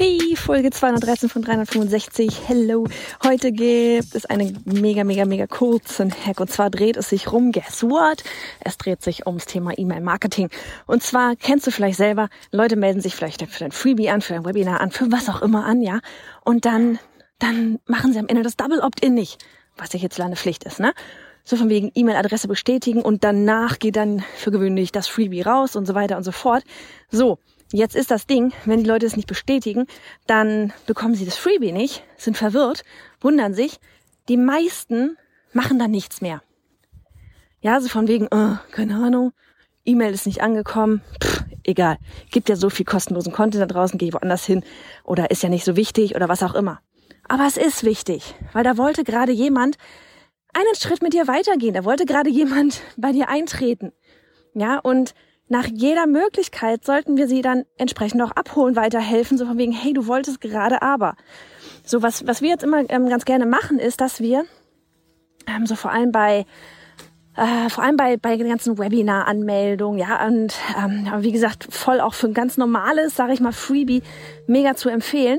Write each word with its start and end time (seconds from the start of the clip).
Hey, 0.00 0.36
Folge 0.36 0.70
213 0.70 1.28
von 1.28 1.42
365. 1.42 2.42
Hello. 2.46 2.86
Heute 3.24 3.50
gibt 3.50 4.14
es 4.14 4.26
einen 4.26 4.62
mega, 4.64 5.02
mega, 5.02 5.24
mega 5.24 5.48
kurzen 5.48 6.14
Hack. 6.24 6.38
Und 6.38 6.52
zwar 6.52 6.70
dreht 6.70 6.96
es 6.96 7.08
sich 7.08 7.32
rum, 7.32 7.50
guess 7.50 7.82
what? 7.82 8.22
Es 8.60 8.78
dreht 8.78 9.02
sich 9.02 9.26
ums 9.26 9.46
Thema 9.46 9.76
E-Mail-Marketing. 9.76 10.50
Und 10.86 11.02
zwar 11.02 11.34
kennst 11.34 11.66
du 11.66 11.72
vielleicht 11.72 11.96
selber, 11.96 12.28
Leute 12.52 12.76
melden 12.76 13.00
sich 13.00 13.16
vielleicht 13.16 13.44
für 13.50 13.64
ein 13.64 13.72
Freebie 13.72 14.08
an, 14.08 14.20
für 14.20 14.36
ein 14.36 14.44
Webinar 14.44 14.80
an, 14.80 14.92
für 14.92 15.10
was 15.10 15.28
auch 15.28 15.42
immer 15.42 15.64
an, 15.64 15.82
ja? 15.82 15.98
Und 16.44 16.64
dann, 16.64 17.00
dann 17.40 17.80
machen 17.86 18.12
sie 18.12 18.20
am 18.20 18.28
Ende 18.28 18.44
das 18.44 18.56
Double 18.56 18.78
Opt-in 18.78 19.14
nicht, 19.14 19.44
was 19.76 19.92
ja 19.94 19.98
jetzt 19.98 20.20
eine 20.20 20.36
Pflicht 20.36 20.62
ist, 20.62 20.78
ne? 20.78 20.92
So 21.42 21.56
von 21.56 21.70
wegen 21.70 21.90
E-Mail-Adresse 21.92 22.46
bestätigen 22.46 23.02
und 23.02 23.24
danach 23.24 23.80
geht 23.80 23.96
dann 23.96 24.22
für 24.36 24.52
gewöhnlich 24.52 24.92
das 24.92 25.08
Freebie 25.08 25.42
raus 25.42 25.74
und 25.74 25.86
so 25.86 25.96
weiter 25.96 26.16
und 26.16 26.22
so 26.22 26.30
fort. 26.30 26.62
So. 27.10 27.40
Jetzt 27.72 27.96
ist 27.96 28.10
das 28.10 28.26
Ding, 28.26 28.52
wenn 28.64 28.82
die 28.82 28.88
Leute 28.88 29.04
es 29.04 29.16
nicht 29.16 29.28
bestätigen, 29.28 29.86
dann 30.26 30.72
bekommen 30.86 31.14
sie 31.14 31.26
das 31.26 31.36
Freebie 31.36 31.72
nicht, 31.72 32.02
sind 32.16 32.36
verwirrt, 32.36 32.82
wundern 33.20 33.52
sich. 33.52 33.78
Die 34.28 34.38
meisten 34.38 35.16
machen 35.52 35.78
dann 35.78 35.90
nichts 35.90 36.20
mehr. 36.20 36.42
Ja, 37.60 37.80
so 37.80 37.88
von 37.88 38.08
wegen, 38.08 38.28
oh, 38.30 38.56
keine 38.70 38.96
Ahnung, 38.96 39.32
E-Mail 39.84 40.14
ist 40.14 40.26
nicht 40.26 40.40
angekommen, 40.40 41.02
Pff, 41.22 41.44
egal. 41.64 41.98
Gibt 42.30 42.48
ja 42.48 42.56
so 42.56 42.70
viel 42.70 42.86
kostenlosen 42.86 43.32
Content 43.32 43.62
da 43.62 43.66
draußen, 43.66 43.98
geh 43.98 44.12
woanders 44.12 44.44
hin 44.44 44.64
oder 45.04 45.30
ist 45.30 45.42
ja 45.42 45.48
nicht 45.48 45.64
so 45.64 45.76
wichtig 45.76 46.14
oder 46.14 46.28
was 46.28 46.42
auch 46.42 46.54
immer. 46.54 46.80
Aber 47.26 47.46
es 47.46 47.56
ist 47.58 47.84
wichtig, 47.84 48.34
weil 48.52 48.64
da 48.64 48.78
wollte 48.78 49.04
gerade 49.04 49.32
jemand 49.32 49.76
einen 50.54 50.74
Schritt 50.74 51.02
mit 51.02 51.12
dir 51.12 51.28
weitergehen. 51.28 51.74
Da 51.74 51.84
wollte 51.84 52.06
gerade 52.06 52.30
jemand 52.30 52.80
bei 52.96 53.12
dir 53.12 53.28
eintreten. 53.28 53.92
Ja, 54.54 54.78
und 54.78 55.14
nach 55.48 55.66
jeder 55.66 56.06
Möglichkeit 56.06 56.84
sollten 56.84 57.16
wir 57.16 57.26
sie 57.26 57.42
dann 57.42 57.64
entsprechend 57.76 58.22
auch 58.22 58.32
abholen, 58.32 58.76
weiterhelfen, 58.76 59.38
so 59.38 59.46
von 59.46 59.58
wegen, 59.58 59.72
hey, 59.72 59.92
du 59.92 60.06
wolltest 60.06 60.40
gerade 60.40 60.82
aber. 60.82 61.16
So, 61.84 62.02
was, 62.02 62.26
was 62.26 62.42
wir 62.42 62.50
jetzt 62.50 62.64
immer 62.64 62.88
ähm, 62.90 63.08
ganz 63.08 63.24
gerne 63.24 63.46
machen, 63.46 63.78
ist, 63.78 64.00
dass 64.00 64.20
wir 64.20 64.44
ähm, 65.46 65.66
so 65.66 65.74
vor 65.74 65.90
allem 65.90 66.12
bei 66.12 66.44
äh, 67.36 67.70
vor 67.70 67.84
allem 67.84 67.96
bei, 67.96 68.16
bei 68.16 68.36
den 68.36 68.48
ganzen 68.48 68.78
Webinar-Anmeldungen, 68.78 69.98
ja, 69.98 70.26
und 70.26 70.54
ähm, 70.76 71.08
wie 71.20 71.30
gesagt, 71.30 71.68
voll 71.70 72.00
auch 72.00 72.14
für 72.14 72.26
ein 72.26 72.34
ganz 72.34 72.56
normales, 72.56 73.14
sage 73.14 73.32
ich 73.32 73.40
mal, 73.40 73.52
Freebie 73.52 74.02
mega 74.48 74.74
zu 74.74 74.88
empfehlen, 74.88 75.38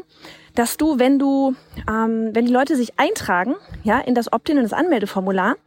dass 0.56 0.78
du, 0.78 0.98
wenn 0.98 1.20
du, 1.20 1.56
ähm, 1.90 2.30
wenn 2.34 2.46
die 2.46 2.54
Leute 2.54 2.78
sich 2.78 2.98
eintragen, 2.98 3.56
ja, 3.84 4.00
in 4.00 4.16
das 4.16 4.32
Opt-in, 4.32 4.58
in 4.58 4.64
das 4.64 4.72
Anmeldeformular, 4.72 5.58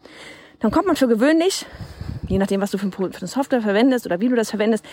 dann 0.60 0.70
kommt 0.70 0.86
man 0.86 0.96
für 0.96 1.08
gewöhnlich 1.08 1.66
je 2.32 2.38
nachdem, 2.38 2.62
was 2.62 2.70
du 2.70 2.78
für, 2.78 2.90
eine 2.96 3.26
Software 3.28 3.60
verwendest 3.60 4.06
oder 4.06 4.18
wie 4.20 4.28
du 4.28 4.34
das 4.34 4.50
verwendest, 4.50 4.84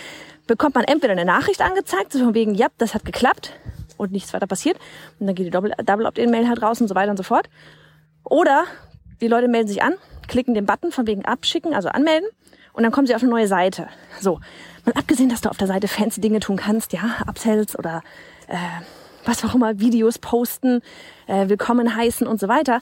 bekommt 0.46 0.76
man 0.76 0.84
entweder 0.84 1.14
eine 1.14 1.24
Nachricht 1.24 1.62
angezeigt, 1.62 2.12
so 2.12 2.20
von 2.20 2.34
wegen, 2.34 2.54
ja, 2.54 2.68
das 2.78 2.94
hat 2.94 3.06
geklappt 3.06 3.54
und 3.98 4.12
nichts 4.12 4.34
weiter 4.34 4.46
passiert. 4.46 4.78
Und 5.20 5.28
dann 5.28 5.36
geht 5.36 5.48
die 5.48 5.52
Double 5.52 6.06
Opt-in-Mail 6.06 6.50
halt 6.50 6.62
raus 6.62 6.82
und 6.82 6.90
so 6.90 6.96
weiter 6.96 7.12
und 7.12 7.18
so 7.18 7.24
fort. 7.24 7.50
Oder 8.26 8.66
die 9.22 9.28
Leute 9.28 9.48
melden 9.48 9.70
sich 9.70 9.82
an, 9.82 9.94
klicken 10.28 10.54
den 10.54 10.66
Button 10.66 10.92
von 10.92 11.08
wegen 11.08 11.24
abschicken, 11.24 11.74
also 11.74 11.90
anmelden, 11.90 12.28
und 12.74 12.84
dann 12.84 12.92
kommen 12.92 13.08
sie 13.08 13.16
auf 13.16 13.22
eine 13.24 13.32
neue 13.32 13.48
Seite. 13.48 13.88
So, 14.20 14.40
mal 14.86 14.94
abgesehen, 14.94 15.30
dass 15.30 15.42
du 15.42 15.50
auf 15.50 15.58
der 15.58 15.68
Seite 15.68 15.88
fancy 15.88 16.22
Dinge 16.22 16.40
tun 16.40 16.58
kannst, 16.58 16.94
ja, 16.94 17.18
Upsells 17.26 17.78
oder 17.78 18.04
äh, 18.48 18.56
was 19.26 19.44
auch 19.44 19.56
immer, 19.56 19.80
Videos 19.80 20.20
posten, 20.20 20.82
äh, 21.28 21.50
willkommen 21.50 21.96
heißen 21.96 22.28
und 22.28 22.40
so 22.40 22.48
weiter, 22.48 22.82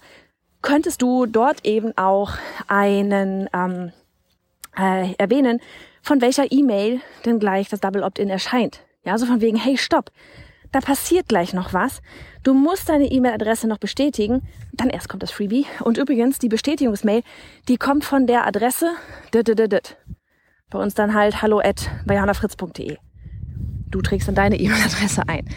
könntest 0.62 1.02
du 1.02 1.26
dort 1.26 1.66
eben 1.66 1.98
auch 1.98 2.34
einen 2.68 3.50
ähm, 3.54 3.92
äh, 4.78 5.14
erwähnen, 5.18 5.60
von 6.02 6.22
welcher 6.22 6.52
E-Mail 6.52 7.02
denn 7.26 7.40
gleich 7.40 7.70
das 7.70 7.80
Double 7.80 8.04
Opt-in 8.04 8.30
erscheint. 8.30 8.82
Ja, 9.04 9.18
so 9.18 9.26
von 9.26 9.42
wegen, 9.42 9.58
hey, 9.58 9.78
stopp, 9.78 10.12
da 10.72 10.80
passiert 10.80 11.28
gleich 11.30 11.54
noch 11.54 11.74
was. 11.74 12.02
Du 12.44 12.54
musst 12.54 12.90
deine 12.90 13.06
E-Mail-Adresse 13.06 13.68
noch 13.68 13.78
bestätigen, 13.78 14.48
dann 14.74 14.90
erst 14.90 15.10
kommt 15.10 15.24
das 15.24 15.32
Freebie. 15.32 15.66
Und 15.84 15.98
übrigens, 15.98 16.40
die 16.40 16.50
Bestätigungsmail, 16.50 17.24
die 17.68 17.78
kommt 17.78 18.06
von 18.06 18.28
der 18.28 18.46
Adresse 18.46 18.92
bei 20.70 20.80
uns 20.80 20.94
dann 20.94 21.14
halt 21.14 21.42
hallo 21.42 21.60
at 21.60 21.90
bayhanafritz.de. 22.06 22.98
Du 23.90 24.02
trägst 24.02 24.28
dann 24.28 24.36
deine 24.36 24.60
E-Mail-Adresse 24.60 25.24
ein. 25.28 25.48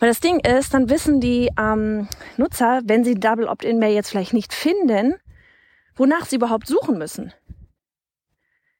Weil 0.00 0.08
das 0.08 0.20
Ding 0.20 0.40
ist, 0.40 0.74
dann 0.74 0.90
wissen 0.90 1.20
die 1.20 1.50
ähm, 1.58 2.08
Nutzer, 2.36 2.82
wenn 2.84 3.04
sie 3.04 3.14
Double 3.14 3.46
Opt-in-Mail 3.46 3.94
jetzt 3.94 4.10
vielleicht 4.10 4.32
nicht 4.32 4.52
finden, 4.52 5.14
wonach 5.94 6.26
sie 6.26 6.36
überhaupt 6.36 6.66
suchen 6.66 6.98
müssen. 6.98 7.32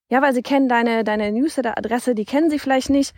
Ja, 0.08 0.22
weil 0.22 0.34
sie 0.34 0.42
kennen 0.42 0.68
deine, 0.68 1.02
deine 1.02 1.32
Newsletter-Adresse, 1.32 2.14
die 2.14 2.24
kennen 2.24 2.50
sie 2.50 2.58
vielleicht 2.58 2.90
nicht. 2.90 3.14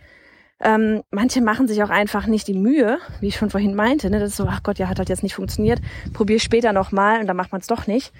Ähm, 0.61 1.03
manche 1.11 1.41
machen 1.41 1.67
sich 1.67 1.81
auch 1.83 1.89
einfach 1.89 2.25
nicht 2.25 2.47
die 2.47 2.53
Mühe, 2.53 2.99
wie 3.21 3.27
ich 3.27 3.37
schon 3.37 3.49
vorhin 3.49 3.75
meinte. 3.75 4.09
Ne? 4.09 4.19
Das 4.19 4.31
ist 4.31 4.37
so, 4.37 4.47
ach 4.49 4.63
Gott, 4.63 4.79
ja, 4.79 4.89
hat 4.89 4.99
halt 4.99 5.09
jetzt 5.09 5.23
nicht 5.23 5.35
funktioniert. 5.35 5.79
Probier 6.13 6.39
später 6.39 6.73
nochmal 6.73 7.21
und 7.21 7.27
dann 7.27 7.37
macht 7.37 7.51
man 7.51 7.61
es 7.61 7.67
doch 7.67 7.87
nicht. 7.87 8.11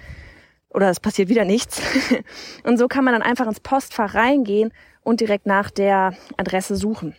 Oder 0.70 0.88
es 0.88 1.00
passiert 1.00 1.28
wieder 1.28 1.44
nichts. 1.44 1.82
und 2.64 2.78
so 2.78 2.88
kann 2.88 3.04
man 3.04 3.12
dann 3.12 3.22
einfach 3.22 3.46
ins 3.46 3.60
Postfach 3.60 4.14
reingehen 4.14 4.72
und 5.02 5.20
direkt 5.20 5.46
nach 5.46 5.70
der 5.70 6.14
Adresse 6.36 6.76
suchen. 6.76 7.14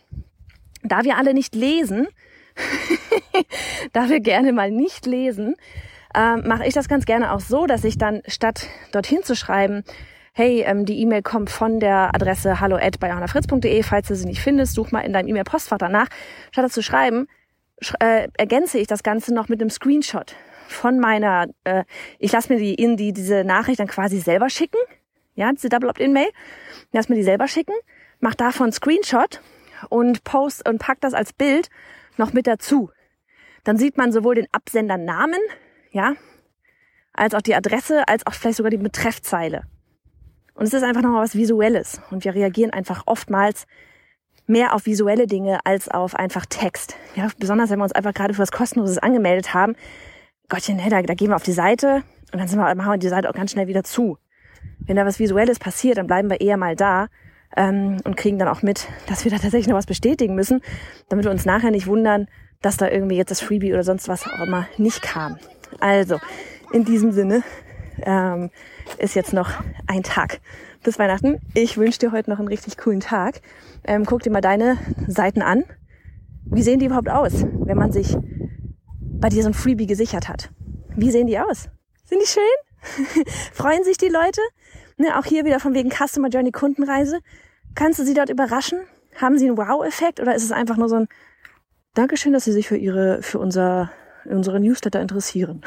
Da 0.84 1.03
wir 1.03 1.17
alle 1.17 1.34
nicht 1.34 1.53
lesen, 1.53 2.07
da 3.94 4.09
wir 4.09 4.22
gerne 4.22 4.53
mal 4.53 4.72
nicht 4.72 5.06
lesen, 5.06 5.56
äh, 6.16 6.38
mache 6.38 6.66
ich 6.66 6.73
das 6.73 6.88
ganz 6.88 7.06
gerne 7.06 7.31
auch 7.34 7.40
so, 7.41 7.67
dass 7.67 7.84
ich 7.84 7.97
dann 7.97 8.22
statt 8.25 8.67
dorthin 8.91 9.23
zu 9.23 9.35
schreiben, 9.35 9.84
hey, 10.33 10.61
ähm, 10.61 10.85
die 10.85 10.99
E-Mail 11.01 11.21
kommt 11.21 11.49
von 11.49 11.79
der 11.79 12.15
Adresse 12.15 12.59
hallo 12.59 12.77
at 12.77 12.99
bayernafritz.de, 12.99 13.83
falls 13.83 14.07
du 14.07 14.15
sie 14.15 14.25
nicht 14.25 14.41
findest, 14.41 14.73
such 14.73 14.91
mal 14.91 15.01
in 15.01 15.13
deinem 15.13 15.27
E-Mail-Postfach 15.27 15.77
danach. 15.77 16.07
Statt 16.51 16.71
zu 16.71 16.81
schreiben, 16.81 17.27
sch 17.81 17.93
äh, 17.99 18.29
ergänze 18.37 18.79
ich 18.79 18.87
das 18.87 19.03
Ganze 19.03 19.33
noch 19.33 19.49
mit 19.49 19.61
einem 19.61 19.69
Screenshot 19.69 20.35
von 20.67 20.99
meiner, 20.99 21.47
äh, 21.65 21.83
ich 22.17 22.31
lasse 22.31 22.53
mir 22.53 22.59
die 22.59 22.73
in 22.73 22.95
die 22.95 23.11
diese 23.13 23.43
Nachricht 23.43 23.79
dann 23.79 23.87
quasi 23.87 24.19
selber 24.19 24.49
schicken, 24.49 24.79
ja, 25.35 25.51
diese 25.51 25.69
Double 25.69 25.89
Opt-in-Mail, 25.89 26.29
lass 26.93 27.09
mir 27.09 27.15
die 27.15 27.23
selber 27.23 27.47
schicken, 27.47 27.73
mach 28.19 28.35
davon 28.35 28.65
einen 28.65 28.73
Screenshot 28.73 29.41
und 29.89 30.23
post 30.23 30.67
und 30.67 30.79
pack 30.79 31.01
das 31.01 31.13
als 31.13 31.33
Bild 31.33 31.69
noch 32.17 32.33
mit 32.33 32.47
dazu. 32.47 32.89
Dann 33.63 33.77
sieht 33.77 33.97
man 33.97 34.11
sowohl 34.11 34.35
den 34.35 34.47
Absendernamen, 34.51 35.39
ja, 35.91 36.13
als 37.13 37.35
auch 37.35 37.41
die 37.41 37.55
Adresse, 37.55 38.07
als 38.07 38.25
auch 38.25 38.33
vielleicht 38.33 38.57
sogar 38.57 38.71
die 38.71 38.77
Betreffzeile. 38.77 39.63
Und 40.56 40.66
es 40.66 40.73
ist 40.73 40.84
einfach 40.84 41.01
nochmal 41.01 41.23
was 41.23 41.35
Visuelles. 41.35 42.01
Und 42.12 42.23
wir 42.25 42.35
reagieren 42.35 42.72
einfach 42.72 43.03
oftmals 43.06 43.66
mehr 44.47 44.73
auf 44.75 44.85
visuelle 44.85 45.28
Dinge 45.28 45.59
als 45.66 45.89
auf 45.89 46.16
einfach 46.16 46.45
Text. 46.45 46.95
Ja, 47.16 47.29
besonders 47.39 47.69
wenn 47.69 47.79
wir 47.79 47.84
uns 47.84 47.94
einfach 47.94 48.14
gerade 48.14 48.34
für 48.34 48.41
was 48.41 48.52
Kostenloses 48.52 48.97
angemeldet 48.97 49.53
haben. 49.53 49.75
Gottchen, 50.49 50.78
hey, 50.78 50.90
da, 50.90 51.02
da 51.02 51.14
gehen 51.14 51.29
wir 51.29 51.35
auf 51.35 51.43
die 51.43 51.53
Seite 51.53 52.03
und 52.34 52.40
dann 52.40 52.47
sind 52.47 52.59
wir, 52.59 52.75
machen 52.75 52.91
wir 52.91 52.97
die 52.97 53.08
Seite 53.08 53.29
auch 53.29 53.34
ganz 53.34 53.52
schnell 53.52 53.67
wieder 53.67 53.84
zu. 53.84 54.17
Wenn 54.79 54.96
da 54.96 55.05
was 55.05 55.20
Visuelles 55.20 55.59
passiert, 55.59 55.97
dann 55.97 56.08
bleiben 56.08 56.29
wir 56.29 56.41
eher 56.41 56.58
mal 56.58 56.75
da 56.75 57.08
ähm, 57.55 57.97
und 58.03 58.17
kriegen 58.17 58.37
dann 58.37 58.47
auch 58.47 58.61
mit, 58.61 58.87
dass 59.08 59.23
wir 59.23 59.31
da 59.31 59.37
tatsächlich 59.37 59.67
noch 59.67 59.78
was 59.78 59.85
bestätigen 59.85 60.35
müssen, 60.35 60.61
damit 61.09 61.25
wir 61.25 61.31
uns 61.31 61.46
nachher 61.46 61.72
nicht 61.72 61.87
wundern, 61.87 62.28
dass 62.61 62.78
da 62.78 62.90
irgendwie 62.90 63.16
jetzt 63.16 63.31
das 63.31 63.41
Freebie 63.41 63.73
oder 63.73 63.84
sonst 63.84 64.08
was 64.08 64.28
auch 64.28 64.41
immer 64.41 64.67
nicht 64.78 65.02
kam. 65.02 65.37
Also, 65.79 66.20
in 66.72 66.85
diesem 66.85 67.11
Sinne, 67.11 67.43
ähm, 68.03 68.49
ist 68.97 69.16
jetzt 69.16 69.34
noch 69.34 69.52
ein 69.88 70.03
Tag 70.03 70.40
bis 70.84 70.99
Weihnachten. 70.99 71.40
Ich 71.53 71.78
wünsche 71.78 71.99
dir 71.99 72.11
heute 72.11 72.29
noch 72.29 72.40
einen 72.40 72.47
richtig 72.47 72.78
coolen 72.78 72.99
Tag. 72.99 73.41
Ähm, 73.84 74.05
guck 74.05 74.23
dir 74.23 74.32
mal 74.32 74.41
deine 74.41 74.78
Seiten 75.08 75.41
an. 75.41 75.64
Wie 76.46 76.64
sehen 76.64 76.79
die 76.79 76.88
überhaupt 76.88 77.09
aus, 77.09 77.46
wenn 77.66 77.78
man 77.78 77.91
sich 77.91 78.17
bei 78.99 79.29
dir 79.29 79.43
so 79.43 79.49
ein 79.49 79.53
Freebie 79.53 79.85
gesichert 79.85 80.28
hat? 80.28 80.52
Wie 80.96 81.11
sehen 81.11 81.28
die 81.28 81.40
aus? 81.40 81.70
Sind 82.05 82.22
die 82.22 82.28
schön? 82.28 83.23
Freuen 83.53 83.84
sich 83.84 83.97
die 83.97 84.09
Leute? 84.09 84.41
Ne, 84.97 85.17
auch 85.17 85.26
hier 85.26 85.46
wieder 85.46 85.59
von 85.59 85.73
wegen 85.73 85.90
Customer 85.91 86.29
Journey 86.29 86.52
Kundenreise. 86.52 87.20
Kannst 87.76 87.99
du 87.99 88.03
sie 88.03 88.14
dort 88.14 88.29
überraschen? 88.29 88.79
Haben 89.16 89.37
sie 89.37 89.47
einen 89.47 89.58
Wow-Effekt 89.58 90.20
oder 90.20 90.35
ist 90.35 90.44
es 90.44 90.52
einfach 90.52 90.78
nur 90.78 90.90
so 90.90 90.96
ein 90.96 91.08
Dankeschön, 91.94 92.32
dass 92.32 92.46
Sie 92.46 92.53
sich 92.53 92.70
für 92.70 92.78
Ihre, 92.78 93.22
für 93.22 93.37
unser, 93.37 93.91
unsere 94.26 94.59
Newsletter 94.59 95.02
interessieren. 95.02 95.62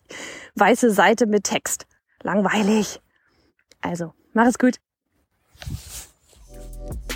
Weiße 0.54 0.90
Seite 0.90 1.26
mit 1.26 1.44
Text. 1.44 1.86
Langweilig. 2.22 3.00
Also, 3.80 4.12
mach 4.32 4.46
es 4.46 4.58
gut. 4.58 4.78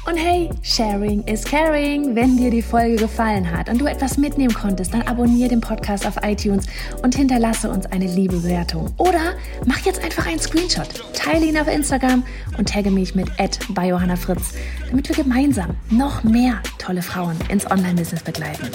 Und 0.08 0.16
hey, 0.16 0.48
Sharing 0.62 1.22
is 1.24 1.44
Caring. 1.44 2.14
Wenn 2.14 2.38
dir 2.38 2.50
die 2.50 2.62
Folge 2.62 2.96
gefallen 2.96 3.50
hat 3.50 3.68
und 3.68 3.78
du 3.78 3.84
etwas 3.84 4.16
mitnehmen 4.16 4.54
konntest, 4.54 4.94
dann 4.94 5.02
abonniere 5.02 5.50
den 5.50 5.60
Podcast 5.60 6.06
auf 6.06 6.16
iTunes 6.22 6.64
und 7.02 7.14
hinterlasse 7.14 7.68
uns 7.68 7.84
eine 7.86 8.06
liebe 8.06 8.36
Bewertung. 8.36 8.94
Oder 8.96 9.34
mach 9.66 9.80
jetzt 9.80 10.02
einfach 10.02 10.26
einen 10.26 10.40
Screenshot, 10.40 10.88
teile 11.12 11.44
ihn 11.44 11.58
auf 11.58 11.68
Instagram 11.68 12.24
und 12.56 12.70
tagge 12.70 12.90
mich 12.90 13.14
mit 13.14 13.28
bei 13.68 13.88
Johanna 13.88 14.16
Fritz, 14.16 14.54
damit 14.88 15.10
wir 15.10 15.16
gemeinsam 15.16 15.76
noch 15.90 16.24
mehr 16.24 16.62
tolle 16.78 17.02
Frauen 17.02 17.36
ins 17.50 17.70
Online-Business 17.70 18.22
begleiten. 18.22 18.70